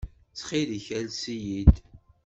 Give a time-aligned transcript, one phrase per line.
[0.31, 1.75] Ttxil-k, ales-iyi-d.